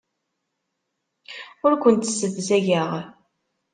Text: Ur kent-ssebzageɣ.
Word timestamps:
Ur 1.65 1.73
kent-ssebzageɣ. 1.81 2.89